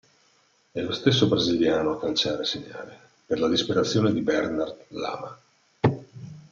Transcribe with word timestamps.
È 0.71 0.79
lo 0.81 0.93
stesso 0.93 1.27
brasiliano 1.27 1.91
a 1.91 1.99
calciare 1.99 2.41
e 2.41 2.45
segnare, 2.47 2.99
per 3.23 3.39
la 3.39 3.47
disperazione 3.47 4.11
di 4.11 4.21
Bernard 4.21 4.85
Lama. 4.87 5.39